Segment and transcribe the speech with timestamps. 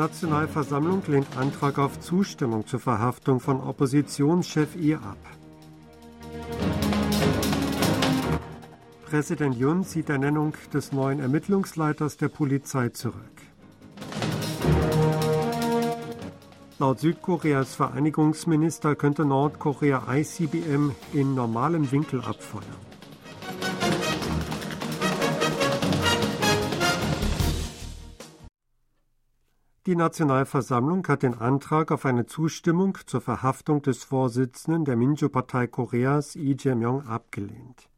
[0.00, 5.18] Nationalversammlung lehnt Antrag auf Zustimmung zur Verhaftung von Oppositionschef I ab.
[9.04, 13.42] Präsident Yun zieht Ernennung des neuen Ermittlungsleiters der Polizei zurück.
[16.78, 22.89] Laut Südkoreas Vereinigungsminister könnte Nordkorea ICBM in normalem Winkel abfeuern.
[29.90, 36.36] Die Nationalversammlung hat den Antrag auf eine Zustimmung zur Verhaftung des Vorsitzenden der Minjo-Partei Koreas,
[36.36, 37.88] Lee Jae-myung, abgelehnt.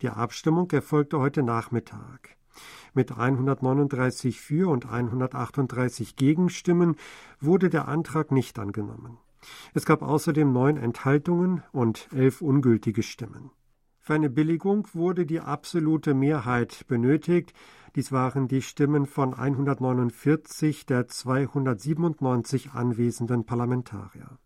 [0.00, 2.36] Die Abstimmung erfolgte heute Nachmittag.
[2.94, 6.94] Mit 139 für und 138 Gegenstimmen
[7.40, 9.18] wurde der Antrag nicht angenommen.
[9.74, 13.50] Es gab außerdem neun Enthaltungen und elf ungültige Stimmen.
[13.98, 17.54] Für eine Billigung wurde die absolute Mehrheit benötigt.
[17.96, 24.38] Dies waren die Stimmen von 149 der 297 anwesenden Parlamentarier.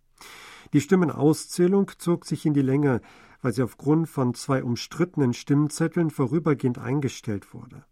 [0.72, 3.00] Die Stimmenauszählung zog sich in die Länge,
[3.42, 7.84] weil sie aufgrund von zwei umstrittenen Stimmzetteln vorübergehend eingestellt wurde.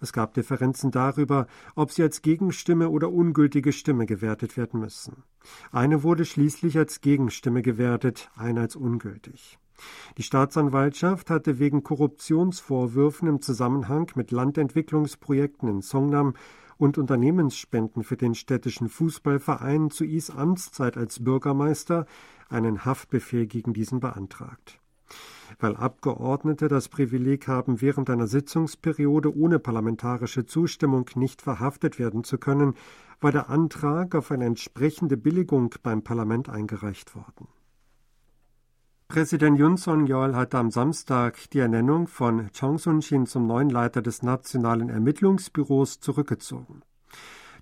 [0.00, 5.24] Es gab Differenzen darüber, ob sie als Gegenstimme oder ungültige Stimme gewertet werden müssen.
[5.72, 9.58] Eine wurde schließlich als Gegenstimme gewertet, eine als ungültig.
[10.16, 16.34] Die Staatsanwaltschaft hatte wegen Korruptionsvorwürfen im Zusammenhang mit Landentwicklungsprojekten in Songnam
[16.78, 22.06] und Unternehmensspenden für den städtischen Fußballverein zu Is Amtszeit als Bürgermeister
[22.48, 24.80] einen Haftbefehl gegen diesen beantragt.
[25.58, 32.38] Weil Abgeordnete das Privileg haben, während einer Sitzungsperiode ohne parlamentarische Zustimmung nicht verhaftet werden zu
[32.38, 32.74] können,
[33.20, 37.48] war der Antrag auf eine entsprechende Billigung beim Parlament eingereicht worden.
[39.10, 44.22] Präsident Yun Song-yeol hat am Samstag die Ernennung von Chong Sun-shin zum neuen Leiter des
[44.22, 46.82] Nationalen Ermittlungsbüros zurückgezogen.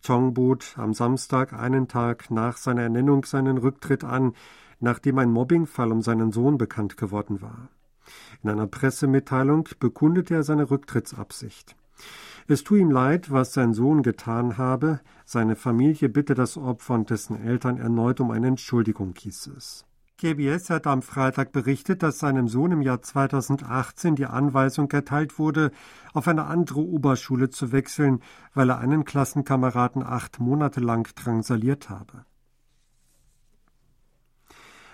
[0.04, 4.32] Chong bot am Samstag einen Tag nach seiner Ernennung seinen Rücktritt an,
[4.80, 7.68] nachdem ein Mobbingfall um seinen Sohn bekannt geworden war.
[8.42, 11.76] In einer Pressemitteilung bekundete er seine Rücktrittsabsicht.
[12.48, 17.10] Es tue ihm leid, was sein Sohn getan habe, seine Familie bitte das Opfer und
[17.10, 19.86] dessen Eltern erneut um eine Entschuldigung, hieß es.
[20.18, 25.72] KBS hat am Freitag berichtet, dass seinem Sohn im Jahr 2018 die Anweisung erteilt wurde,
[26.14, 28.20] auf eine andere Oberschule zu wechseln,
[28.54, 32.24] weil er einen Klassenkameraden acht Monate lang drangsaliert habe.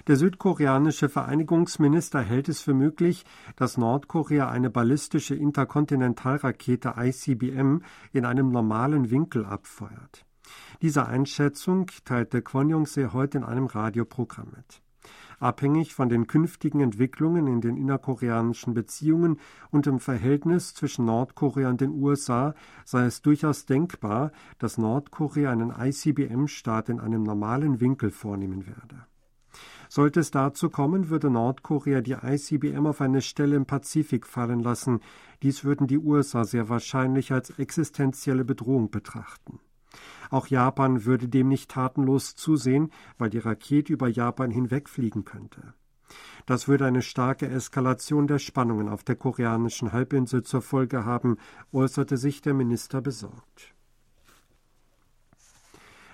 [0.09, 8.50] Der südkoreanische Vereinigungsminister hält es für möglich, dass Nordkorea eine ballistische Interkontinentalrakete ICBM in einem
[8.50, 10.27] normalen Winkel abfeuert.
[10.83, 14.83] Diese Einschätzung teilte Kwon Yong-se heute in einem Radioprogramm mit.
[15.42, 19.41] Abhängig von den künftigen Entwicklungen in den innerkoreanischen Beziehungen
[19.72, 22.54] und im Verhältnis zwischen Nordkorea und den USA
[22.84, 24.30] sei es durchaus denkbar,
[24.60, 29.04] dass Nordkorea einen ICBM-Start in einem normalen Winkel vornehmen werde.
[29.88, 35.00] Sollte es dazu kommen, würde Nordkorea die ICBM auf eine Stelle im Pazifik fallen lassen.
[35.42, 39.59] Dies würden die USA sehr wahrscheinlich als existenzielle Bedrohung betrachten.
[40.32, 45.75] Auch Japan würde dem nicht tatenlos zusehen, weil die Rakete über Japan hinwegfliegen könnte.
[46.47, 51.37] Das würde eine starke Eskalation der Spannungen auf der koreanischen Halbinsel zur Folge haben,
[51.71, 53.75] äußerte sich der Minister besorgt.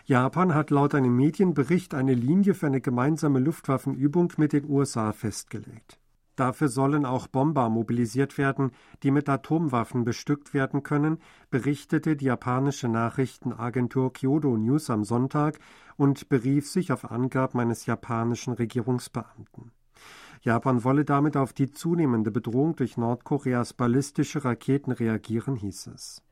[0.05, 6.01] Japan hat laut einem Medienbericht eine Linie für eine gemeinsame Luftwaffenübung mit den USA festgelegt.
[6.39, 8.71] Dafür sollen auch Bomber mobilisiert werden,
[9.03, 11.19] die mit Atomwaffen bestückt werden können,
[11.51, 15.59] berichtete die japanische Nachrichtenagentur Kyodo News am Sonntag
[15.97, 19.73] und berief sich auf Angaben eines japanischen Regierungsbeamten.
[20.43, 26.23] Japan wolle damit auf die zunehmende Bedrohung durch Nordkoreas ballistische Raketen reagieren, hieß es.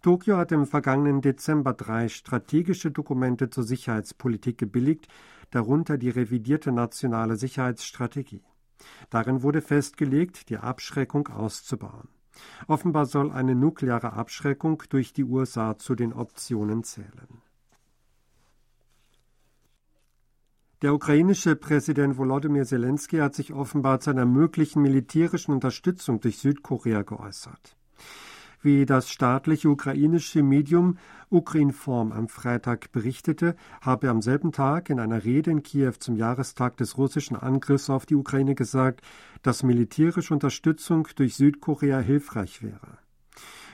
[0.00, 5.08] Tokio hat im vergangenen Dezember drei strategische Dokumente zur Sicherheitspolitik gebilligt,
[5.50, 8.40] darunter die revidierte nationale Sicherheitsstrategie.
[9.10, 12.08] Darin wurde festgelegt, die Abschreckung auszubauen.
[12.66, 17.42] Offenbar soll eine nukleare Abschreckung durch die USA zu den Optionen zählen.
[20.80, 27.02] Der ukrainische Präsident Volodymyr Zelensky hat sich offenbar zu einer möglichen militärischen Unterstützung durch Südkorea
[27.02, 27.76] geäußert
[28.62, 30.98] wie das staatliche ukrainische Medium
[31.30, 36.76] Ukrinform am Freitag berichtete, habe am selben Tag in einer Rede in Kiew zum Jahrestag
[36.76, 39.02] des russischen Angriffs auf die Ukraine gesagt,
[39.42, 42.98] dass militärische Unterstützung durch Südkorea hilfreich wäre.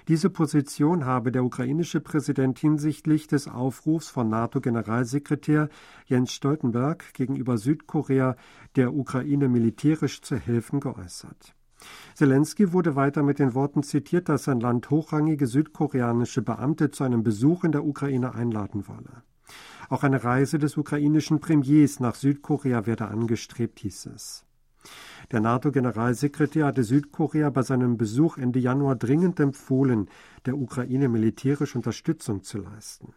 [0.09, 5.69] Diese Position habe der ukrainische Präsident hinsichtlich des Aufrufs von NATO-Generalsekretär
[6.07, 8.37] Jens Stoltenberg gegenüber Südkorea,
[8.75, 11.55] der Ukraine militärisch zu helfen, geäußert.
[12.15, 17.23] Zelensky wurde weiter mit den Worten zitiert, dass sein Land hochrangige südkoreanische Beamte zu einem
[17.23, 19.23] Besuch in der Ukraine einladen wolle.
[19.89, 24.45] Auch eine Reise des ukrainischen Premiers nach Südkorea werde angestrebt, hieß es.
[25.33, 30.09] Der NATO-Generalsekretär hatte Südkorea bei seinem Besuch Ende Januar dringend empfohlen,
[30.47, 33.15] der Ukraine militärische Unterstützung zu leisten.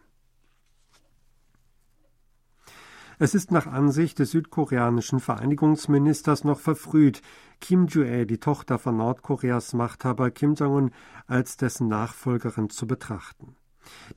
[3.18, 7.22] Es ist nach Ansicht des südkoreanischen Vereinigungsministers noch verfrüht,
[7.62, 10.90] Kim Joo-ae, die Tochter von Nordkoreas Machthaber Kim Jong-un,
[11.28, 13.54] als dessen Nachfolgerin zu betrachten.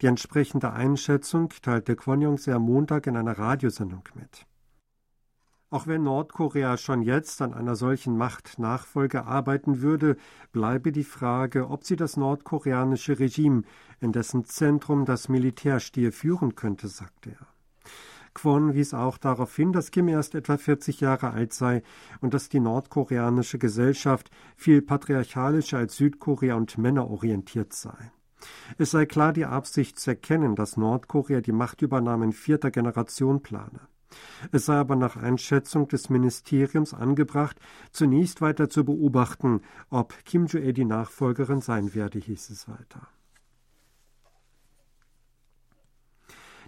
[0.01, 4.47] Die entsprechende Einschätzung teilte Kwon Yong-se am Montag in einer Radiosendung mit.
[5.69, 10.17] Auch wenn Nordkorea schon jetzt an einer solchen Machtnachfolge arbeiten würde,
[10.51, 13.61] bleibe die Frage, ob sie das nordkoreanische Regime,
[13.99, 17.54] in dessen Zentrum das Militär stehe, führen könnte, sagte er.
[18.35, 21.81] Kwon wies auch darauf hin, dass Kim erst etwa 40 Jahre alt sei
[22.21, 28.11] und dass die nordkoreanische Gesellschaft viel patriarchalischer als Südkorea und männerorientiert sei.
[28.77, 33.79] Es sei klar die Absicht zu erkennen, dass Nordkorea die Machtübernahme in vierter Generation plane.
[34.51, 37.59] Es sei aber nach Einschätzung des Ministeriums angebracht,
[37.91, 43.07] zunächst weiter zu beobachten, ob Kim Jo-e die Nachfolgerin sein werde, hieß es weiter.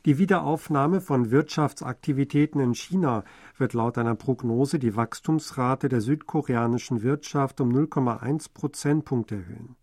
[0.08, 3.26] Die Wiederaufnahme von Wirtschaftsaktivitäten in China
[3.58, 9.76] wird laut einer Prognose die Wachstumsrate der südkoreanischen Wirtschaft um 0,1 Prozentpunkt erhöhen.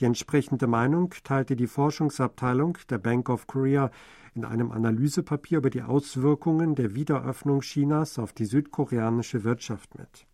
[0.00, 3.92] Die entsprechende Meinung teilte die Forschungsabteilung der Bank of Korea
[4.34, 10.26] in einem Analysepapier über die Auswirkungen der Wiederöffnung Chinas auf die südkoreanische Wirtschaft mit.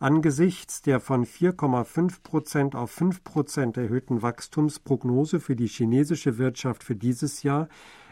[0.00, 6.96] Angesichts der von 4,5 Prozent auf 5 Prozent erhöhten Wachstumsprognose für die chinesische Wirtschaft für
[6.96, 7.68] dieses Jahr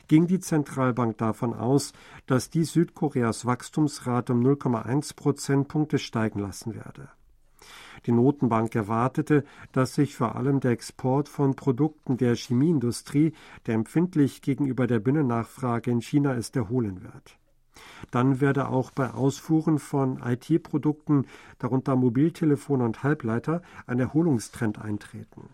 [0.09, 1.93] ging die Zentralbank davon aus,
[2.27, 7.09] dass die Südkoreas Wachstumsrate um 0,1 Prozentpunkte steigen lassen werde.
[8.05, 13.33] Die Notenbank erwartete, dass sich vor allem der Export von Produkten der Chemieindustrie,
[13.67, 17.39] der empfindlich gegenüber der Binnennachfrage in China ist, erholen wird.
[18.11, 21.27] Dann werde auch bei Ausfuhren von IT-Produkten,
[21.59, 25.51] darunter Mobiltelefone und Halbleiter, ein Erholungstrend eintreten.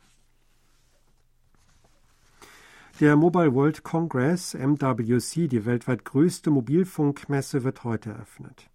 [3.02, 8.70] Der Mobile World Congress MWC, die weltweit größte Mobilfunkmesse, wird heute eröffnet.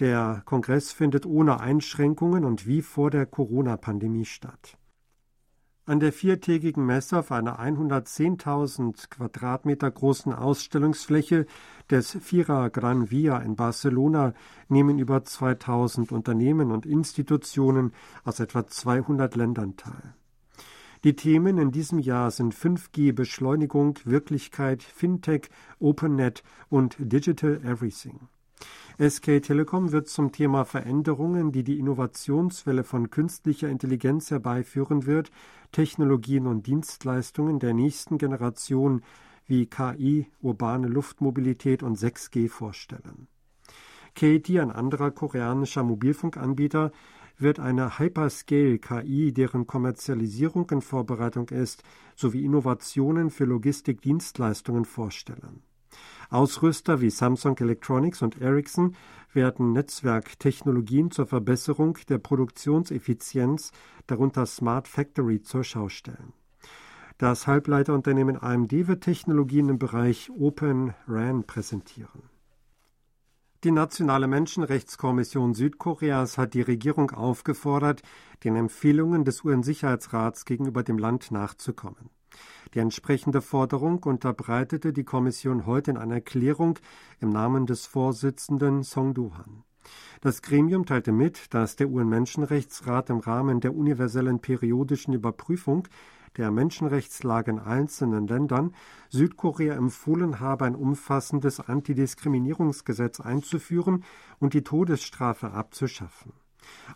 [0.00, 4.76] Der Kongress findet ohne Einschränkungen und wie vor der Corona-Pandemie statt.
[5.86, 11.46] An der viertägigen Messe auf einer 110.000 Quadratmeter großen Ausstellungsfläche
[11.92, 14.34] des Fira Gran Via in Barcelona
[14.66, 17.92] nehmen über 2000 Unternehmen und Institutionen
[18.24, 20.17] aus etwa 200 Ländern teil.
[21.04, 25.48] Die Themen in diesem Jahr sind 5G, Beschleunigung, Wirklichkeit, Fintech,
[25.78, 28.28] OpenNet und Digital Everything.
[28.98, 35.30] SK Telekom wird zum Thema Veränderungen, die die Innovationswelle von künstlicher Intelligenz herbeiführen wird,
[35.70, 39.02] Technologien und Dienstleistungen der nächsten Generation
[39.46, 43.28] wie KI, urbane Luftmobilität und 6G vorstellen.
[44.14, 46.92] KT, ein anderer koreanischer Mobilfunkanbieter,
[47.38, 51.82] wird eine Hyperscale-KI, deren Kommerzialisierung in Vorbereitung ist,
[52.16, 55.62] sowie Innovationen für Logistikdienstleistungen vorstellen.
[56.30, 58.94] Ausrüster wie Samsung Electronics und Ericsson
[59.32, 63.72] werden Netzwerktechnologien zur Verbesserung der Produktionseffizienz,
[64.06, 66.34] darunter Smart Factory, zur Schau stellen.
[67.16, 72.37] Das Halbleiterunternehmen AMD wird Technologien im Bereich Open RAN präsentieren.
[73.64, 78.02] Die Nationale Menschenrechtskommission Südkoreas hat die Regierung aufgefordert,
[78.44, 82.10] den Empfehlungen des UN-Sicherheitsrats gegenüber dem Land nachzukommen.
[82.72, 86.78] Die entsprechende Forderung unterbreitete die Kommission heute in einer Erklärung
[87.18, 89.64] im Namen des Vorsitzenden Song Do-han.
[90.20, 95.88] Das Gremium teilte mit, dass der UN-Menschenrechtsrat im Rahmen der universellen periodischen Überprüfung
[96.36, 98.74] der Menschenrechtslage in einzelnen Ländern
[99.08, 104.04] Südkorea empfohlen habe, ein umfassendes Antidiskriminierungsgesetz einzuführen
[104.38, 106.32] und die Todesstrafe abzuschaffen.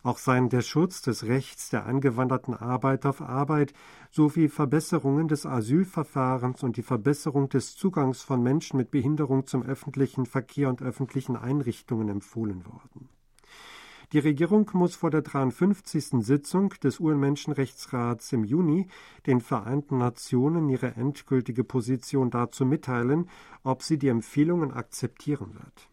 [0.03, 3.73] Auch seien der Schutz des Rechts der angewanderten Arbeit auf Arbeit
[4.11, 10.27] sowie Verbesserungen des Asylverfahrens und die Verbesserung des Zugangs von Menschen mit Behinderung zum öffentlichen
[10.27, 13.02] Verkehr und öffentlichen Einrichtungen empfohlen worden.
[14.13, 16.23] Die Regierung muss vor der 53.
[16.23, 18.89] Sitzung des UN-Menschenrechtsrats im Juni
[19.27, 23.31] den Vereinten Nationen ihre endgültige Position dazu mitteilen,
[23.63, 25.89] ob sie die Empfehlungen akzeptieren wird.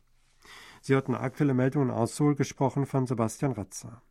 [0.81, 4.01] Sie hatten aktuelle Meldungen aus Seoul gesprochen von Sebastian Ratzer.